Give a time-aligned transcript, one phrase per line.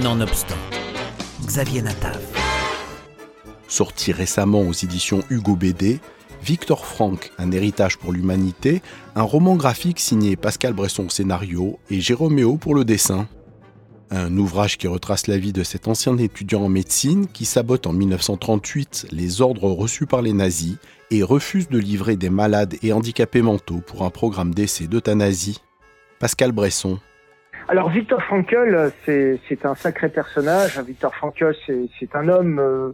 [0.00, 0.56] Nonobstant,
[1.44, 2.18] Xavier Natav.
[3.68, 6.00] Sorti récemment aux éditions Hugo BD,
[6.42, 8.80] Victor Franck, Un héritage pour l'humanité,
[9.14, 13.28] un roman graphique signé Pascal Bresson au scénario et Jérôme pour le dessin.
[14.10, 17.92] Un ouvrage qui retrace la vie de cet ancien étudiant en médecine qui sabote en
[17.92, 20.76] 1938 les ordres reçus par les nazis
[21.10, 25.60] et refuse de livrer des malades et handicapés mentaux pour un programme d'essai d'euthanasie.
[26.18, 26.98] Pascal Bresson.
[27.68, 30.78] Alors Victor Frankl, c'est un sacré personnage.
[30.80, 32.92] Victor Frankl, c'est un homme euh,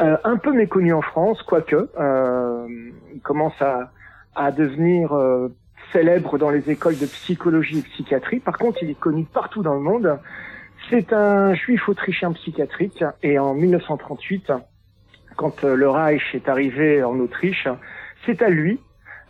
[0.00, 1.90] euh, un peu méconnu en France, quoique.
[1.98, 2.66] Euh,
[3.14, 3.90] il commence à,
[4.34, 5.48] à devenir euh,
[5.92, 8.40] célèbre dans les écoles de psychologie et psychiatrie.
[8.40, 10.18] Par contre, il est connu partout dans le monde.
[10.88, 14.52] C'est un juif autrichien psychiatrique et en 1938,
[15.36, 17.68] quand le Reich est arrivé en Autriche,
[18.26, 18.80] c'est à lui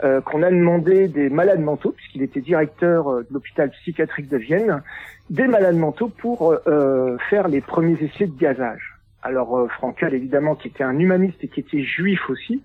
[0.04, 4.82] euh, qu'on a demandé des malades mentaux, puisqu'il était directeur de l'hôpital psychiatrique de Vienne,
[5.30, 8.92] des malades mentaux pour euh, faire les premiers essais de gazage.
[9.22, 12.62] Alors euh, Frankel, évidemment, qui était un humaniste et qui était juif aussi,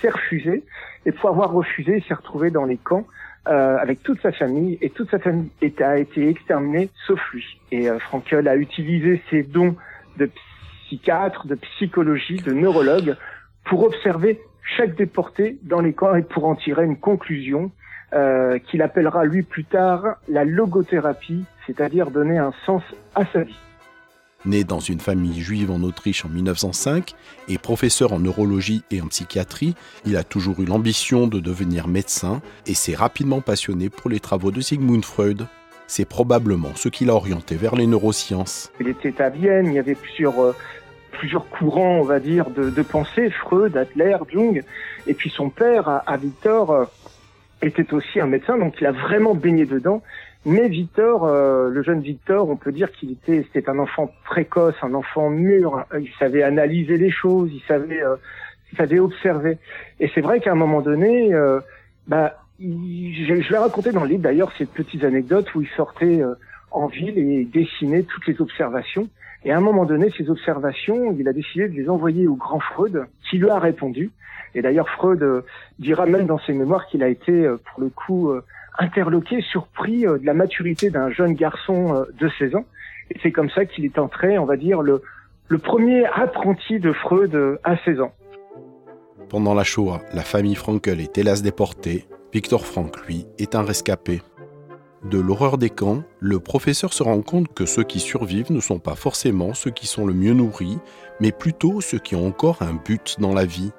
[0.00, 0.64] s'est refusé.
[1.06, 3.06] Et pour avoir refusé, s'est retrouvé dans les camps
[3.48, 4.76] euh, avec toute sa famille.
[4.80, 7.60] Et toute sa famille a été exterminée, sauf lui.
[7.70, 9.76] Et euh, Frankel a utilisé ses dons
[10.18, 10.28] de
[10.86, 13.16] psychiatre, de psychologie, de neurologue
[13.64, 14.40] pour observer
[14.76, 17.70] chaque déporté dans les camps et pour en tirer une conclusion
[18.12, 22.82] euh, qu'il appellera lui plus tard la logothérapie, c'est-à-dire donner un sens
[23.14, 23.58] à sa vie.
[24.46, 27.12] Né dans une famille juive en Autriche en 1905
[27.48, 29.74] et professeur en neurologie et en psychiatrie,
[30.06, 34.50] il a toujours eu l'ambition de devenir médecin et s'est rapidement passionné pour les travaux
[34.50, 35.46] de Sigmund Freud.
[35.86, 38.72] C'est probablement ce qui l'a orienté vers les neurosciences.
[38.80, 40.56] Il était à Vienne, il y avait plusieurs, euh,
[41.20, 44.62] plusieurs courants, on va dire, de, de, pensée, Freud, Adler, Jung,
[45.06, 46.84] et puis son père, à, Victor, euh,
[47.60, 50.02] était aussi un médecin, donc il a vraiment baigné dedans.
[50.46, 54.74] Mais Victor, euh, le jeune Victor, on peut dire qu'il était, c'était un enfant précoce,
[54.80, 55.84] un enfant mûr.
[56.00, 58.16] Il savait analyser les choses, il savait, euh,
[58.72, 59.58] il savait observer.
[60.00, 61.60] Et c'est vrai qu'à un moment donné, euh,
[62.08, 66.22] bah, je, je vais raconter dans le livre d'ailleurs ces petites anecdotes où il sortait
[66.70, 69.08] en ville et dessinait toutes les observations.
[69.44, 72.60] Et à un moment donné, ces observations, il a décidé de les envoyer au grand
[72.60, 74.10] Freud, qui lui a répondu.
[74.54, 75.44] Et d'ailleurs, Freud
[75.78, 78.32] dira même dans ses mémoires qu'il a été, pour le coup,
[78.80, 82.64] interloqué, surpris euh, de la maturité d'un jeune garçon euh, de 16 ans.
[83.10, 85.02] Et c'est comme ça qu'il est entré, on va dire, le,
[85.48, 88.12] le premier apprenti de Freud euh, à 16 ans.
[89.28, 92.06] Pendant la Shoah, la famille Frankel est hélas déportée.
[92.32, 94.22] Victor Frank, lui, est un rescapé.
[95.04, 98.78] De l'horreur des camps, le professeur se rend compte que ceux qui survivent ne sont
[98.78, 100.78] pas forcément ceux qui sont le mieux nourris,
[101.20, 103.72] mais plutôt ceux qui ont encore un but dans la vie.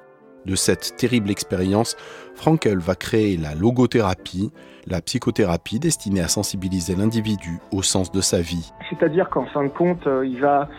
[0.47, 1.95] De cette terrible expérience,
[2.33, 4.51] Frankel va créer la logothérapie,
[4.87, 8.73] la psychothérapie destinée à sensibiliser l'individu au sens de sa vie.
[8.89, 10.69] C'est-à-dire qu'en fin de compte, euh, il va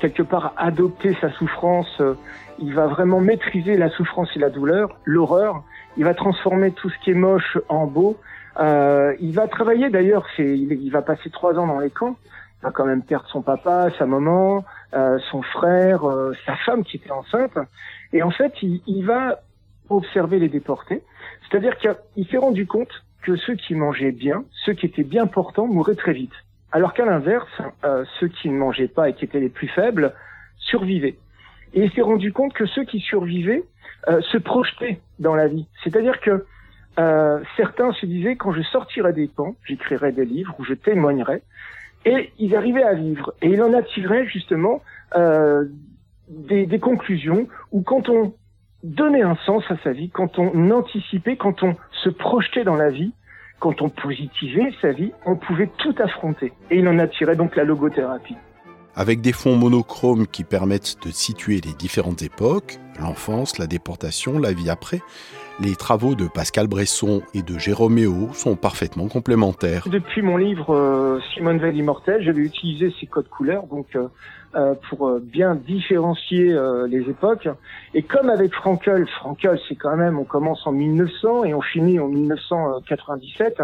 [0.00, 2.14] quelque part adopter sa souffrance, euh,
[2.58, 5.62] il va vraiment maîtriser la souffrance et la douleur, l'horreur,
[5.96, 8.16] il va transformer tout ce qui est moche en beau.
[8.58, 12.16] Euh, il va travailler d'ailleurs, il, va passer trois ans dans les camps,
[12.60, 14.64] il va quand même perdre son papa, sa maman,
[15.30, 16.02] son frère,
[16.46, 17.58] sa femme qui était enceinte.
[18.14, 19.40] Et en fait, il, il va
[19.90, 21.02] observer les déportés.
[21.48, 25.66] C'est-à-dire qu'il s'est rendu compte que ceux qui mangeaient bien, ceux qui étaient bien portants,
[25.66, 26.32] mouraient très vite.
[26.76, 30.12] Alors qu'à l'inverse, euh, ceux qui ne mangeaient pas et qui étaient les plus faibles
[30.58, 31.16] survivaient.
[31.72, 33.64] Et il s'est rendu compte que ceux qui survivaient
[34.08, 35.66] euh, se projetaient dans la vie.
[35.82, 36.44] C'est-à-dire que
[36.98, 41.42] euh, certains se disaient quand je sortirai des camps, j'écrirai des livres ou je témoignerai,
[42.04, 43.32] et ils arrivaient à vivre.
[43.40, 44.82] Et il en attirait justement
[46.28, 48.34] des, des conclusions où quand on
[48.82, 52.90] donner un sens à sa vie, quand on anticipait, quand on se projetait dans la
[52.90, 53.14] vie,
[53.60, 56.52] quand on positivait sa vie, on pouvait tout affronter.
[56.70, 58.36] Et il en attirait donc la logothérapie.
[58.98, 64.54] Avec des fonds monochromes qui permettent de situer les différentes époques, l'enfance, la déportation, la
[64.54, 65.02] vie après,
[65.60, 67.98] les travaux de Pascal Bresson et de Jérôme
[68.32, 69.86] sont parfaitement complémentaires.
[69.86, 74.08] Depuis mon livre euh, Simone Veil immortel, j'avais utilisé ces codes couleurs donc euh,
[74.54, 76.56] euh, pour bien différencier
[76.88, 77.48] les époques.
[77.92, 81.98] Et comme avec Frankel, Frankel c'est quand même, on commence en 1900 et on finit
[81.98, 83.60] en 1997.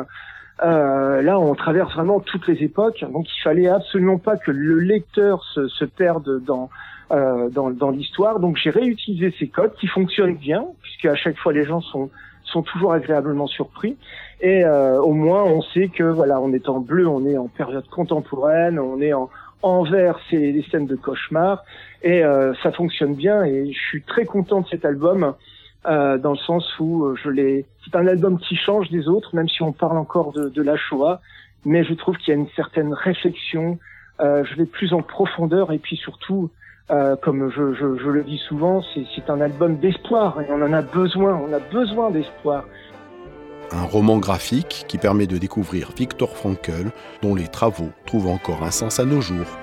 [0.61, 5.43] Là, on traverse vraiment toutes les époques, donc il fallait absolument pas que le lecteur
[5.55, 6.71] se, se perde dans
[7.13, 8.41] euh, dans, dans l'histoire.
[8.41, 12.09] Donc j'ai réutilisé ces codes qui fonctionnent bien, puisque à chaque fois les gens sont
[12.45, 13.99] sont toujours agréablement surpris.
[14.41, 17.49] Et euh, au moins on sait que voilà, on est en bleu, on est en
[17.49, 19.29] période contemporaine, on est en
[19.61, 21.63] en vert, c'est les scènes de cauchemar,
[22.03, 23.45] et euh, ça fonctionne bien.
[23.45, 25.35] Et je suis très content de cet album.
[25.85, 27.67] Euh, dans le sens où euh, je l'ai.
[27.85, 30.77] C'est un album qui change des autres, même si on parle encore de, de la
[30.77, 31.21] Shoah,
[31.65, 33.79] mais je trouve qu'il y a une certaine réflexion,
[34.21, 36.51] je vais plus en profondeur et puis surtout,
[36.89, 40.83] comme je, je, je, le dis souvent, c'est un album d'espoir et on en a
[40.83, 42.65] besoin, on a besoin d'espoir.
[43.73, 46.93] Un roman graphique qui permet de découvrir Viktor Frankl,
[47.23, 49.59] dont les travaux trouvent encore un sens à nos jours.